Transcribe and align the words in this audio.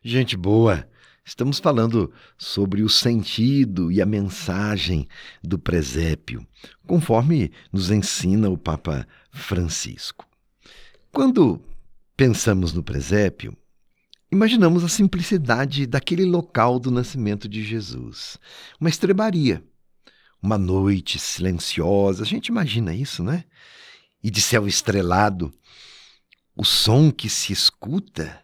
Gente 0.00 0.36
boa, 0.36 0.88
estamos 1.24 1.58
falando 1.58 2.12
sobre 2.38 2.82
o 2.82 2.88
sentido 2.88 3.90
e 3.90 4.00
a 4.00 4.06
mensagem 4.06 5.08
do 5.42 5.58
presépio, 5.58 6.46
conforme 6.86 7.52
nos 7.72 7.90
ensina 7.90 8.48
o 8.48 8.56
Papa 8.56 9.06
Francisco. 9.30 10.26
Quando 11.12 11.60
pensamos 12.16 12.72
no 12.72 12.82
presépio, 12.82 13.56
imaginamos 14.30 14.82
a 14.82 14.88
simplicidade 14.88 15.86
daquele 15.86 16.24
local 16.24 16.78
do 16.78 16.90
nascimento 16.90 17.48
de 17.48 17.62
Jesus, 17.62 18.38
uma 18.80 18.88
estrebaria, 18.88 19.62
uma 20.42 20.58
noite 20.58 21.18
silenciosa, 21.18 22.22
a 22.22 22.26
gente 22.26 22.48
imagina 22.48 22.94
isso, 22.94 23.22
né? 23.22 23.44
E 24.22 24.30
de 24.30 24.40
céu 24.40 24.66
estrelado, 24.66 25.52
o 26.56 26.64
som 26.64 27.12
que 27.12 27.28
se 27.28 27.52
escuta 27.52 28.41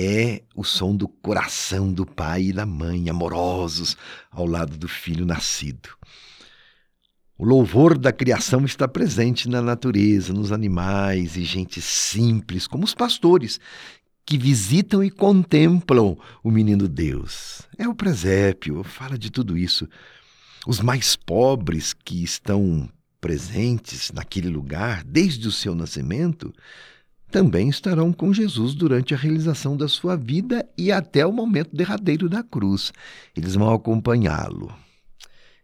é 0.00 0.42
o 0.56 0.64
som 0.64 0.96
do 0.96 1.06
coração 1.06 1.92
do 1.92 2.06
pai 2.06 2.44
e 2.44 2.52
da 2.52 2.64
mãe, 2.64 3.10
amorosos 3.10 3.96
ao 4.30 4.46
lado 4.46 4.78
do 4.78 4.88
filho 4.88 5.26
nascido. 5.26 5.90
O 7.36 7.44
louvor 7.44 7.98
da 7.98 8.12
criação 8.12 8.64
está 8.64 8.88
presente 8.88 9.48
na 9.48 9.60
natureza, 9.60 10.32
nos 10.32 10.52
animais 10.52 11.36
e 11.36 11.44
gente 11.44 11.80
simples, 11.80 12.66
como 12.66 12.84
os 12.84 12.94
pastores, 12.94 13.60
que 14.24 14.38
visitam 14.38 15.02
e 15.02 15.10
contemplam 15.10 16.16
o 16.42 16.50
menino 16.50 16.88
Deus. 16.88 17.62
É 17.76 17.88
o 17.88 17.94
presépio, 17.94 18.82
fala 18.82 19.18
de 19.18 19.30
tudo 19.30 19.56
isso. 19.56 19.88
Os 20.66 20.80
mais 20.80 21.16
pobres 21.16 21.92
que 21.92 22.22
estão 22.22 22.88
presentes 23.20 24.10
naquele 24.12 24.48
lugar 24.48 25.04
desde 25.04 25.46
o 25.46 25.52
seu 25.52 25.74
nascimento 25.74 26.52
também 27.30 27.68
estarão 27.68 28.12
com 28.12 28.32
Jesus 28.32 28.74
durante 28.74 29.14
a 29.14 29.16
realização 29.16 29.76
da 29.76 29.88
sua 29.88 30.16
vida 30.16 30.68
e 30.76 30.90
até 30.90 31.24
o 31.24 31.32
momento 31.32 31.74
derradeiro 31.74 32.28
da 32.28 32.42
cruz. 32.42 32.92
Eles 33.36 33.54
vão 33.54 33.72
acompanhá-lo. 33.72 34.74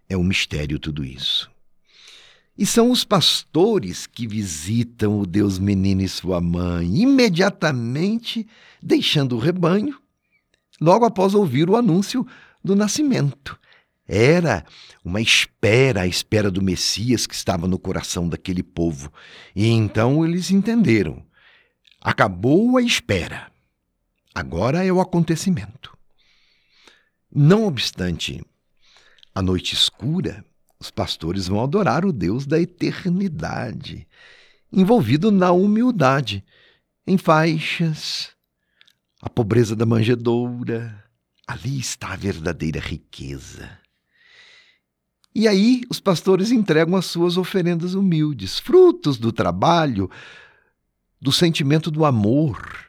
É 0.08 0.16
um 0.16 0.24
mistério 0.24 0.78
tudo 0.78 1.04
isso. 1.04 1.50
E 2.56 2.64
são 2.64 2.90
os 2.90 3.04
pastores 3.04 4.06
que 4.06 4.26
visitam 4.26 5.20
o 5.20 5.26
Deus 5.26 5.58
menino 5.58 6.00
e 6.00 6.08
sua 6.08 6.40
mãe, 6.40 7.02
imediatamente 7.02 8.46
deixando 8.82 9.36
o 9.36 9.38
rebanho, 9.38 9.98
logo 10.80 11.04
após 11.04 11.34
ouvir 11.34 11.68
o 11.68 11.76
anúncio 11.76 12.26
do 12.64 12.74
nascimento. 12.74 13.58
Era 14.08 14.64
uma 15.04 15.20
espera, 15.20 16.02
a 16.02 16.06
espera 16.06 16.50
do 16.50 16.62
Messias 16.62 17.26
que 17.26 17.34
estava 17.34 17.66
no 17.66 17.78
coração 17.78 18.28
daquele 18.28 18.62
povo. 18.62 19.12
E 19.54 19.66
então 19.66 20.24
eles 20.24 20.50
entenderam 20.50 21.26
Acabou 22.06 22.76
a 22.76 22.82
espera. 22.82 23.50
Agora 24.32 24.84
é 24.84 24.92
o 24.92 25.00
acontecimento. 25.00 25.92
Não 27.34 27.66
obstante 27.66 28.46
a 29.34 29.42
noite 29.42 29.74
escura, 29.74 30.44
os 30.78 30.88
pastores 30.88 31.48
vão 31.48 31.60
adorar 31.60 32.04
o 32.04 32.12
Deus 32.12 32.46
da 32.46 32.60
eternidade, 32.60 34.06
envolvido 34.72 35.32
na 35.32 35.50
humildade, 35.50 36.44
em 37.04 37.18
faixas, 37.18 38.30
a 39.20 39.28
pobreza 39.28 39.74
da 39.74 39.84
manjedoura. 39.84 41.04
Ali 41.44 41.80
está 41.80 42.12
a 42.12 42.16
verdadeira 42.16 42.78
riqueza. 42.78 43.68
E 45.34 45.48
aí 45.48 45.82
os 45.90 45.98
pastores 45.98 46.52
entregam 46.52 46.94
as 46.94 47.06
suas 47.06 47.36
oferendas 47.36 47.94
humildes, 47.94 48.60
frutos 48.60 49.18
do 49.18 49.32
trabalho, 49.32 50.08
do 51.20 51.32
sentimento 51.32 51.90
do 51.90 52.04
amor 52.04 52.86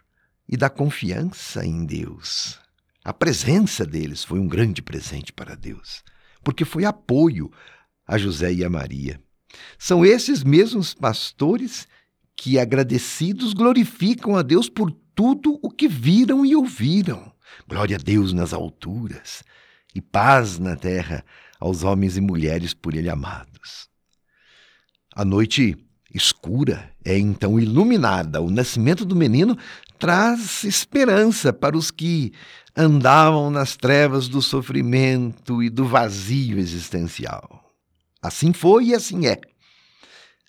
e 0.48 0.56
da 0.56 0.70
confiança 0.70 1.66
em 1.66 1.86
Deus. 1.86 2.60
A 3.04 3.14
presença 3.14 3.86
deles 3.86 4.24
foi 4.24 4.40
um 4.40 4.48
grande 4.48 4.82
presente 4.82 5.32
para 5.32 5.56
Deus, 5.56 6.04
porque 6.44 6.66
foi 6.66 6.86
apoio 6.86 7.52
a 8.06 8.18
José 8.18 8.54
e 8.54 8.64
a 8.64 8.70
Maria. 8.70 9.22
São 9.78 10.06
esses 10.06 10.44
mesmos 10.44 10.94
pastores 10.94 11.88
que, 12.36 12.60
agradecidos, 12.60 13.54
glorificam 13.54 14.36
a 14.36 14.42
Deus 14.42 14.70
por 14.70 14.92
tudo 15.16 15.58
o 15.62 15.70
que 15.70 15.88
viram 15.88 16.46
e 16.46 16.56
ouviram. 16.56 17.34
Glória 17.68 17.98
a 17.98 18.00
Deus 18.00 18.34
nas 18.34 18.54
alturas 18.54 19.44
e 19.96 20.02
paz 20.02 20.60
na 20.60 20.76
terra 20.76 21.26
aos 21.60 21.84
homens 21.84 22.18
e 22.18 22.22
mulheres 22.22 22.74
por 22.74 22.94
Ele 22.94 23.10
amados. 23.10 23.90
A 25.16 25.26
noite 25.26 25.76
escura 26.14 26.92
é 27.04 27.18
então 27.18 27.60
iluminada. 27.60 28.42
O 28.42 28.50
nascimento 28.50 29.06
do 29.06 29.16
menino 29.16 29.58
traz 30.00 30.64
esperança 30.64 31.52
para 31.52 31.78
os 31.78 31.92
que 31.92 32.32
andavam 32.76 33.50
nas 33.50 33.76
trevas 33.76 34.28
do 34.28 34.42
sofrimento 34.42 35.64
e 35.64 35.70
do 35.70 35.86
vazio 35.86 36.60
existencial. 36.60 37.74
Assim 38.22 38.54
foi 38.54 38.86
e 38.86 38.96
assim 38.96 39.28
é. 39.28 39.40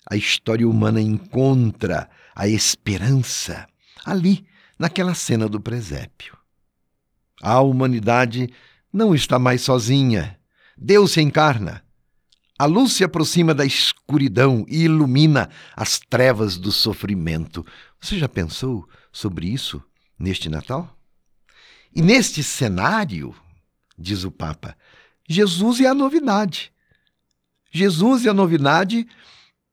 A 0.09 0.15
história 0.15 0.67
humana 0.67 1.01
encontra 1.01 2.09
a 2.35 2.47
esperança 2.47 3.67
ali, 4.05 4.45
naquela 4.77 5.13
cena 5.13 5.47
do 5.47 5.59
presépio. 5.59 6.37
A 7.41 7.59
humanidade 7.59 8.49
não 8.91 9.13
está 9.13 9.37
mais 9.37 9.61
sozinha. 9.61 10.39
Deus 10.77 11.11
se 11.11 11.21
encarna 11.21 11.83
a 12.59 12.65
luz 12.65 12.91
se 12.91 13.05
aproxima 13.05 13.53
da 13.53 13.65
escuridão 13.65 14.65
e 14.67 14.83
ilumina 14.83 15.49
as 15.77 15.97
trevas 15.97 16.57
do 16.57 16.73
sofrimento. 16.73 17.65
Você 18.01 18.19
já 18.19 18.27
pensou 18.27 18.85
sobre 19.13 19.47
isso 19.47 19.81
neste 20.19 20.49
Natal? 20.49 20.93
E 21.95 22.01
neste 22.01 22.43
cenário, 22.43 23.33
diz 23.97 24.25
o 24.25 24.31
Papa, 24.31 24.75
Jesus 25.27 25.79
é 25.79 25.87
a 25.87 25.93
novidade. 25.93 26.69
Jesus 27.71 28.25
é 28.25 28.29
a 28.29 28.33
novidade 28.33 29.07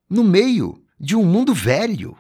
no 0.09 0.23
meio 0.23 0.81
de 0.99 1.17
um 1.17 1.25
mundo 1.25 1.53
velho. 1.53 2.17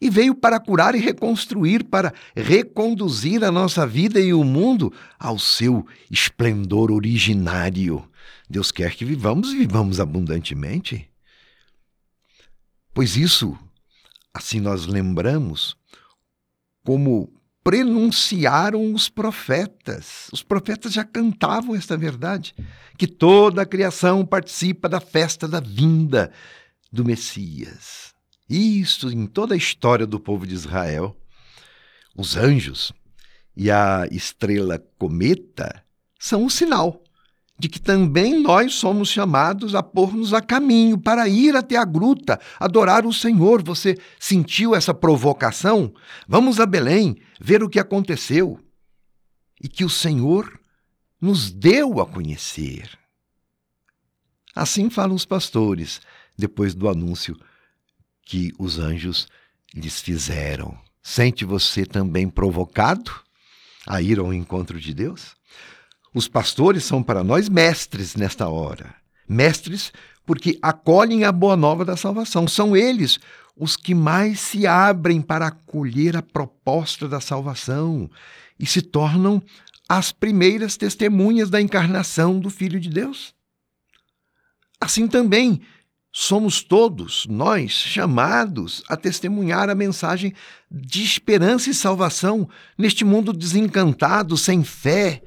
E 0.00 0.08
veio 0.08 0.34
para 0.34 0.60
curar 0.60 0.94
e 0.94 0.98
reconstruir, 0.98 1.84
para 1.84 2.12
reconduzir 2.36 3.42
a 3.42 3.50
nossa 3.50 3.86
vida 3.86 4.20
e 4.20 4.32
o 4.32 4.44
mundo 4.44 4.92
ao 5.18 5.38
seu 5.38 5.84
esplendor 6.10 6.92
originário. 6.92 8.08
Deus 8.48 8.70
quer 8.70 8.94
que 8.94 9.04
vivamos 9.04 9.52
e 9.52 9.58
vivamos 9.58 9.98
abundantemente. 9.98 11.10
Pois 12.94 13.16
isso, 13.16 13.58
assim 14.32 14.60
nós 14.60 14.86
lembramos, 14.86 15.76
como 16.84 17.32
prenunciaram 17.62 18.94
os 18.94 19.10
profetas. 19.10 20.28
Os 20.32 20.42
profetas 20.42 20.92
já 20.92 21.04
cantavam 21.04 21.76
esta 21.76 21.96
verdade, 21.96 22.54
que 22.96 23.06
toda 23.06 23.62
a 23.62 23.66
criação 23.66 24.24
participa 24.24 24.88
da 24.88 25.00
festa 25.00 25.46
da 25.46 25.60
vinda 25.60 26.32
do 26.90 27.04
Messias. 27.04 28.14
Isso 28.48 29.10
em 29.10 29.26
toda 29.26 29.54
a 29.54 29.58
história 29.58 30.06
do 30.06 30.18
povo 30.18 30.46
de 30.46 30.54
Israel. 30.54 31.16
Os 32.16 32.36
anjos 32.36 32.92
e 33.56 33.70
a 33.70 34.06
estrela 34.10 34.78
cometa 34.98 35.84
são 36.18 36.44
um 36.44 36.48
sinal 36.48 37.02
de 37.58 37.68
que 37.68 37.80
também 37.80 38.40
nós 38.40 38.74
somos 38.74 39.08
chamados 39.08 39.74
a 39.74 39.82
pôr-nos 39.82 40.32
a 40.32 40.40
caminho 40.40 40.96
para 40.96 41.28
ir 41.28 41.56
até 41.56 41.76
a 41.76 41.84
gruta, 41.84 42.40
adorar 42.58 43.04
o 43.04 43.12
Senhor. 43.12 43.62
Você 43.64 43.96
sentiu 44.18 44.74
essa 44.76 44.94
provocação? 44.94 45.92
Vamos 46.26 46.60
a 46.60 46.66
Belém 46.66 47.16
ver 47.40 47.62
o 47.62 47.68
que 47.68 47.80
aconteceu 47.80 48.60
e 49.60 49.68
que 49.68 49.84
o 49.84 49.90
Senhor 49.90 50.58
nos 51.20 51.50
deu 51.50 52.00
a 52.00 52.06
conhecer. 52.06 52.96
Assim 54.54 54.88
falam 54.88 55.16
os 55.16 55.24
pastores 55.24 56.00
depois 56.36 56.74
do 56.74 56.88
anúncio 56.88 57.36
que 58.28 58.52
os 58.58 58.78
anjos 58.78 59.26
lhes 59.74 60.02
fizeram. 60.02 60.78
Sente 61.02 61.46
você 61.46 61.86
também 61.86 62.28
provocado 62.28 63.10
a 63.86 64.02
ir 64.02 64.18
ao 64.18 64.34
encontro 64.34 64.78
de 64.78 64.92
Deus? 64.92 65.34
Os 66.14 66.28
pastores 66.28 66.84
são 66.84 67.02
para 67.02 67.24
nós 67.24 67.48
mestres 67.48 68.14
nesta 68.14 68.46
hora. 68.46 68.94
Mestres 69.26 69.90
porque 70.26 70.58
acolhem 70.60 71.24
a 71.24 71.32
boa 71.32 71.56
nova 71.56 71.86
da 71.86 71.96
salvação. 71.96 72.46
São 72.46 72.76
eles 72.76 73.18
os 73.56 73.76
que 73.76 73.94
mais 73.94 74.40
se 74.40 74.66
abrem 74.66 75.22
para 75.22 75.46
acolher 75.46 76.14
a 76.14 76.22
proposta 76.22 77.08
da 77.08 77.20
salvação 77.20 78.10
e 78.60 78.66
se 78.66 78.82
tornam 78.82 79.42
as 79.88 80.12
primeiras 80.12 80.76
testemunhas 80.76 81.48
da 81.48 81.62
encarnação 81.62 82.38
do 82.38 82.50
Filho 82.50 82.78
de 82.78 82.90
Deus. 82.90 83.34
Assim 84.78 85.08
também 85.08 85.62
somos 86.20 86.62
todos 86.62 87.26
nós 87.28 87.70
chamados 87.70 88.82
a 88.88 88.96
testemunhar 88.96 89.70
a 89.70 89.74
mensagem 89.76 90.34
de 90.68 91.04
esperança 91.04 91.70
e 91.70 91.74
salvação 91.74 92.48
neste 92.76 93.04
mundo 93.04 93.32
desencantado, 93.32 94.36
sem 94.36 94.64
fé, 94.64 95.22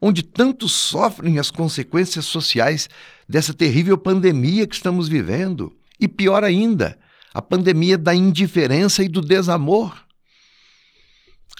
onde 0.00 0.22
tantos 0.22 0.72
sofrem 0.72 1.38
as 1.38 1.50
consequências 1.50 2.24
sociais 2.24 2.88
dessa 3.28 3.52
terrível 3.52 3.98
pandemia 3.98 4.66
que 4.66 4.74
estamos 4.74 5.06
vivendo. 5.06 5.76
E 6.00 6.08
pior 6.08 6.42
ainda, 6.44 6.98
a 7.34 7.42
pandemia 7.42 7.98
da 7.98 8.14
indiferença 8.14 9.04
e 9.04 9.08
do 9.08 9.20
desamor. 9.20 10.02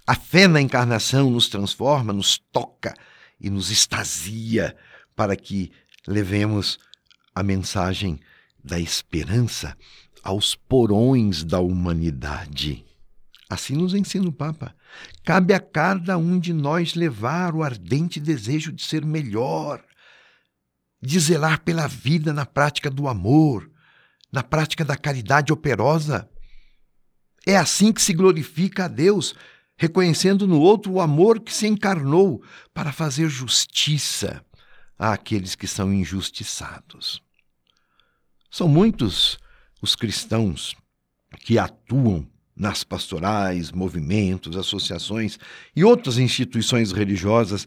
A 0.07 0.15
fé 0.15 0.49
na 0.49 0.63
encarnação 0.63 1.31
nos 1.31 1.47
transforma, 1.47 2.11
nos 2.11 2.39
toca 2.51 2.95
e 3.39 3.51
nos 3.51 3.71
extasia 3.71 4.75
para 5.15 5.37
que 5.37 5.71
levemos 6.09 6.79
a 7.35 7.43
mensagem 7.43 8.21
da 8.63 8.79
esperança 8.79 9.77
aos 10.23 10.55
porões 10.55 11.45
da 11.45 11.59
humanidade. 11.59 12.85
Assim 13.51 13.77
nos 13.77 13.95
ensina 13.95 14.29
o 14.29 14.33
Papa. 14.33 14.75
Cabe 15.25 15.53
a 15.53 15.61
cada 15.61 16.17
um 16.17 16.39
de 16.39 16.53
nós 16.53 16.95
levar 16.95 17.55
o 17.55 17.63
ardente 17.63 18.19
desejo 18.19 18.73
de 18.73 18.83
ser 18.83 19.05
melhor, 19.05 19.85
de 21.03 21.21
zelar 21.21 21.63
pela 21.63 21.87
vida 21.87 22.33
na 22.33 22.47
prática 22.47 22.91
do 22.91 23.07
amor, 23.07 23.71
na 24.33 24.43
prática 24.43 24.85
da 24.85 24.97
caridade 24.97 25.53
operosa. 25.53 26.29
É 27.47 27.57
assim 27.57 27.93
que 27.93 28.01
se 28.01 28.15
glorifica 28.15 28.87
a 28.87 28.89
Deus, 28.89 29.35
reconhecendo 29.77 30.47
no 30.47 30.59
outro 30.59 30.93
o 30.93 31.01
amor 31.01 31.41
que 31.41 31.53
se 31.53 31.67
encarnou 31.67 32.43
para 32.73 32.93
fazer 32.93 33.29
justiça 33.29 34.43
àqueles 34.99 35.55
que 35.55 35.67
são 35.67 35.93
injustiçados. 35.93 37.23
São 38.51 38.69
muitos 38.69 39.39
os 39.83 39.97
cristãos 39.97 40.75
que 41.41 41.59
atuam 41.59 42.27
nas 42.57 42.85
pastorais, 42.85 43.73
movimentos, 43.73 44.57
associações 44.57 45.39
e 45.75 45.83
outras 45.83 46.19
instituições 46.19 46.93
religiosas 46.93 47.67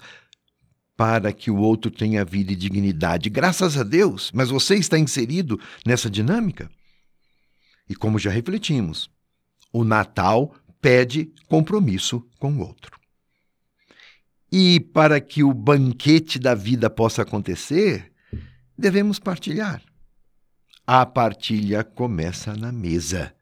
para 0.95 1.31
que 1.31 1.51
o 1.51 1.57
outro 1.57 1.91
tenha 1.91 2.25
vida 2.25 2.53
e 2.53 2.55
dignidade. 2.55 3.29
Graças 3.29 3.77
a 3.77 3.83
Deus, 3.83 4.31
mas 4.33 4.49
você 4.49 4.75
está 4.75 4.97
inserido 4.97 5.59
nessa 5.85 6.09
dinâmica? 6.09 6.71
E 7.87 7.95
como 7.95 8.17
já 8.17 8.31
refletimos, 8.31 9.09
o 9.71 9.83
Natal 9.83 10.55
pede 10.81 11.31
compromisso 11.47 12.25
com 12.39 12.53
o 12.53 12.59
outro. 12.59 12.97
E 14.51 14.79
para 14.79 15.19
que 15.19 15.43
o 15.43 15.53
banquete 15.53 16.39
da 16.39 16.55
vida 16.55 16.89
possa 16.89 17.21
acontecer, 17.21 18.11
devemos 18.77 19.19
partilhar. 19.19 19.81
A 20.85 21.05
partilha 21.05 21.83
começa 21.83 22.55
na 22.55 22.71
mesa. 22.71 23.33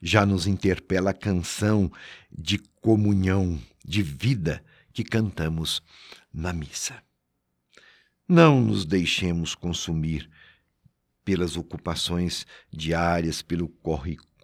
Já 0.00 0.24
nos 0.24 0.46
interpela 0.46 1.10
a 1.10 1.14
canção 1.14 1.90
de 2.30 2.58
comunhão, 2.80 3.58
de 3.84 4.02
vida 4.02 4.64
que 4.92 5.02
cantamos 5.02 5.82
na 6.32 6.52
missa. 6.52 7.02
Não 8.28 8.60
nos 8.60 8.84
deixemos 8.84 9.54
consumir 9.54 10.30
pelas 11.24 11.56
ocupações 11.56 12.46
diárias, 12.70 13.42
pelo 13.42 13.68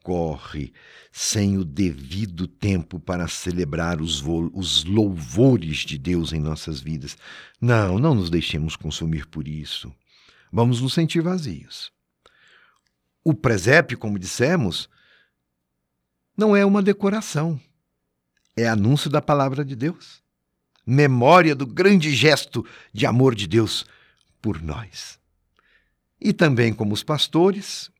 corre-corre, 0.02 0.72
sem 1.12 1.58
o 1.58 1.64
devido 1.64 2.46
tempo 2.46 2.98
para 2.98 3.28
celebrar 3.28 4.00
os, 4.00 4.22
os, 4.52 4.84
louvores 4.84 5.78
de 5.78 5.98
Deus 5.98 6.32
em 6.32 6.40
nossas 6.40 6.80
vidas. 6.80 7.16
Não, 7.60 7.98
não 7.98 8.14
nos 8.14 8.30
deixemos 8.30 8.76
consumir 8.76 9.26
por 9.26 9.46
isso. 9.46 9.92
Vamos 10.52 10.80
nos 10.80 10.94
sentir 10.94 11.20
vazios. 11.20 11.92
O 13.22 13.34
presépio, 13.34 13.98
como 13.98 14.18
dissemos, 14.18 14.88
não 16.36 16.56
é 16.56 16.64
uma 16.64 16.82
decoração, 16.82 17.60
é 18.56 18.66
anúncio 18.66 19.10
da 19.10 19.20
palavra 19.20 19.64
de 19.64 19.76
Deus, 19.76 20.22
memória 20.86 21.54
do 21.54 21.66
grande 21.66 22.14
gesto 22.14 22.64
de 22.92 23.04
amor 23.04 23.34
de 23.34 23.46
Deus 23.46 23.84
por 24.40 24.62
nós. 24.62 25.18
E 26.18 26.32
também, 26.32 26.72
como 26.72 26.94
os 26.94 27.02
pastores, 27.02 27.90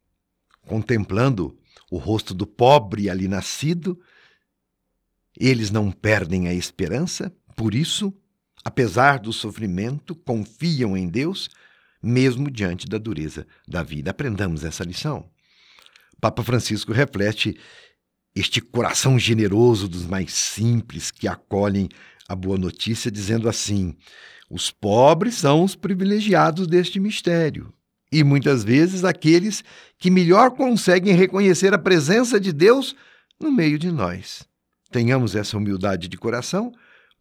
contemplando 0.66 1.59
o 1.90 1.98
rosto 1.98 2.32
do 2.32 2.46
pobre 2.46 3.10
ali 3.10 3.26
nascido, 3.26 4.00
eles 5.38 5.70
não 5.70 5.90
perdem 5.90 6.48
a 6.48 6.54
esperança, 6.54 7.34
por 7.56 7.74
isso, 7.74 8.14
apesar 8.64 9.18
do 9.18 9.32
sofrimento, 9.32 10.14
confiam 10.14 10.96
em 10.96 11.08
Deus 11.08 11.50
mesmo 12.02 12.50
diante 12.50 12.86
da 12.86 12.96
dureza 12.96 13.46
da 13.68 13.82
vida. 13.82 14.10
Aprendamos 14.10 14.64
essa 14.64 14.84
lição. 14.84 15.28
Papa 16.20 16.42
Francisco 16.42 16.92
reflete 16.92 17.58
este 18.34 18.60
coração 18.60 19.18
generoso 19.18 19.88
dos 19.88 20.06
mais 20.06 20.32
simples 20.32 21.10
que 21.10 21.26
acolhem 21.26 21.88
a 22.28 22.34
boa 22.34 22.56
notícia, 22.56 23.10
dizendo 23.10 23.48
assim: 23.48 23.96
os 24.48 24.70
pobres 24.70 25.34
são 25.34 25.64
os 25.64 25.74
privilegiados 25.74 26.66
deste 26.66 27.00
mistério. 27.00 27.72
E 28.12 28.24
muitas 28.24 28.64
vezes 28.64 29.04
aqueles 29.04 29.62
que 29.98 30.10
melhor 30.10 30.50
conseguem 30.50 31.14
reconhecer 31.14 31.72
a 31.72 31.78
presença 31.78 32.40
de 32.40 32.52
Deus 32.52 32.96
no 33.38 33.52
meio 33.52 33.78
de 33.78 33.90
nós. 33.90 34.42
Tenhamos 34.90 35.36
essa 35.36 35.56
humildade 35.56 36.08
de 36.08 36.16
coração 36.16 36.72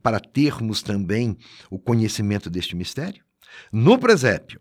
para 0.02 0.20
termos 0.20 0.82
também 0.82 1.38
o 1.70 1.78
conhecimento 1.78 2.50
deste 2.50 2.76
mistério. 2.76 3.24
No 3.72 4.00
presépio, 4.00 4.60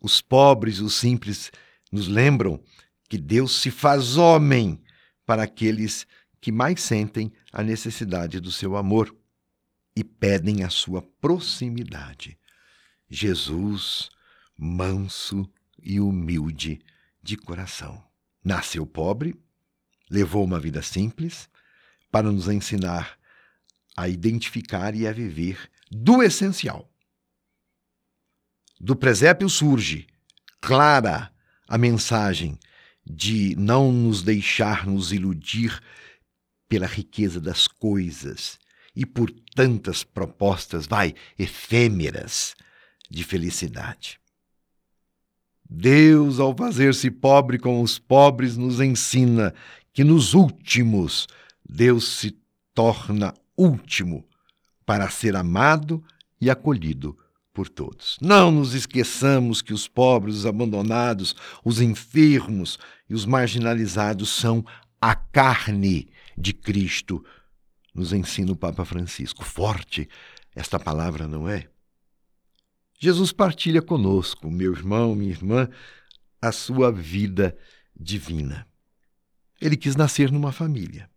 os 0.00 0.20
pobres, 0.20 0.78
os 0.80 0.94
simples, 0.94 1.50
nos 1.90 2.06
lembram 2.06 2.62
que 3.08 3.18
Deus 3.18 3.60
se 3.60 3.70
faz 3.70 4.16
homem 4.16 4.80
para 5.26 5.42
aqueles 5.42 6.06
que 6.40 6.52
mais 6.52 6.82
sentem 6.82 7.32
a 7.52 7.62
necessidade 7.62 8.38
do 8.38 8.52
seu 8.52 8.76
amor 8.76 9.14
e 9.96 10.04
pedem 10.04 10.62
a 10.62 10.68
sua 10.68 11.02
proximidade. 11.20 12.38
Jesus, 13.08 14.10
manso 14.58 15.48
e 15.82 16.00
humilde 16.00 16.80
de 17.22 17.36
coração. 17.36 18.02
Nasceu 18.44 18.86
pobre, 18.86 19.34
levou 20.10 20.44
uma 20.44 20.60
vida 20.60 20.82
simples 20.82 21.48
para 22.10 22.30
nos 22.30 22.48
ensinar 22.48 23.18
a 23.96 24.08
identificar 24.08 24.94
e 24.94 25.06
a 25.06 25.12
viver 25.12 25.70
do 25.90 26.22
essencial 26.22 26.90
do 28.84 28.94
presépio 28.94 29.48
surge 29.48 30.06
clara 30.60 31.32
a 31.68 31.78
mensagem 31.78 32.58
de 33.04 33.54
não 33.56 33.92
nos 33.92 34.22
deixar 34.22 34.86
nos 34.86 35.12
iludir 35.12 35.80
pela 36.68 36.86
riqueza 36.86 37.40
das 37.40 37.66
coisas 37.66 38.58
e 38.94 39.06
por 39.06 39.30
tantas 39.54 40.04
propostas, 40.04 40.86
vai, 40.86 41.14
efêmeras 41.38 42.54
de 43.10 43.24
felicidade. 43.24 44.20
Deus, 45.68 46.38
ao 46.38 46.54
fazer-se 46.54 47.10
pobre 47.10 47.58
com 47.58 47.80
os 47.82 47.98
pobres, 47.98 48.56
nos 48.56 48.80
ensina 48.80 49.54
que 49.92 50.04
nos 50.04 50.34
últimos 50.34 51.26
Deus 51.68 52.18
se 52.18 52.36
torna 52.74 53.32
último 53.56 54.24
para 54.84 55.08
ser 55.08 55.36
amado 55.36 56.02
e 56.40 56.50
acolhido 56.50 57.16
por 57.52 57.68
todos. 57.68 58.18
Não 58.20 58.50
nos 58.50 58.74
esqueçamos 58.74 59.62
que 59.62 59.72
os 59.72 59.86
pobres, 59.86 60.36
os 60.38 60.46
abandonados, 60.46 61.34
os 61.64 61.80
enfermos 61.80 62.78
e 63.08 63.14
os 63.14 63.24
marginalizados 63.24 64.30
são 64.30 64.64
a 65.00 65.14
carne 65.14 66.08
de 66.36 66.52
Cristo, 66.52 67.24
nos 67.94 68.12
ensina 68.12 68.52
o 68.52 68.56
Papa 68.56 68.84
Francisco. 68.84 69.44
Forte 69.44 70.08
esta 70.54 70.78
palavra, 70.78 71.28
não 71.28 71.48
é? 71.48 71.68
Jesus 73.04 73.32
partilha 73.32 73.82
conosco, 73.82 74.50
meu 74.50 74.72
irmão, 74.72 75.14
minha 75.14 75.30
irmã, 75.30 75.68
a 76.40 76.50
sua 76.50 76.90
vida 76.90 77.54
divina. 77.94 78.66
Ele 79.60 79.76
quis 79.76 79.94
nascer 79.94 80.32
numa 80.32 80.50
família. 80.50 81.10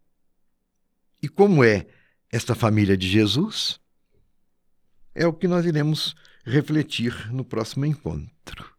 E 1.24 1.30
como 1.30 1.64
é 1.64 1.88
esta 2.30 2.54
família 2.54 2.98
de 2.98 3.08
Jesus? 3.08 3.80
É 5.16 5.26
o 5.26 5.32
que 5.32 5.48
nós 5.48 5.66
iremos 5.66 6.14
refletir 6.44 7.32
no 7.32 7.46
próximo 7.46 7.86
encontro. 7.86 8.70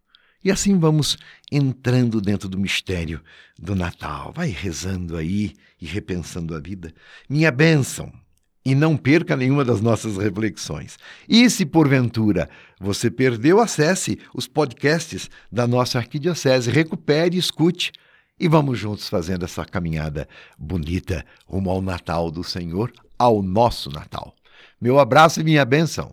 E 0.45 0.51
assim 0.51 0.79
vamos 0.79 1.17
entrando 1.51 2.21
dentro 2.21 2.47
do 2.47 2.59
mistério 2.59 3.25
do 3.59 3.75
Natal. 3.75 4.35
Vai 4.35 4.51
rezando 4.51 5.17
aí 5.17 5.55
e 5.81 5.87
repensando 5.87 6.55
a 6.55 6.61
vida. 6.61 6.93
Minha 7.27 7.51
bênção! 7.51 8.13
E 8.69 8.75
não 8.75 8.99
perca 8.99 9.35
nenhuma 9.35 9.65
das 9.65 9.81
nossas 9.81 10.19
reflexões. 10.19 10.99
E 11.27 11.49
se 11.49 11.65
porventura 11.65 12.51
você 12.79 13.11
perdeu, 13.11 13.61
acesse 13.61 14.19
os 14.35 14.47
podcasts 14.47 15.31
da 15.51 15.67
nossa 15.67 15.97
arquidiocese, 15.97 16.71
recupere 16.71 17.39
escute. 17.39 17.93
E 18.39 18.47
vamos 18.47 18.79
juntos 18.79 19.09
fazendo 19.09 19.47
essa 19.47 19.65
caminhada 19.65 20.29
bonita 20.59 21.25
rumo 21.47 21.71
ao 21.71 21.81
Natal 21.81 22.31
do 22.31 22.45
Senhor, 22.45 22.93
ao 23.19 23.43
nosso 23.43 23.89
Natal. 23.89 24.35
Meu 24.79 24.99
abraço 24.99 25.41
e 25.41 25.45
minha 25.45 25.65
bênção. 25.65 26.13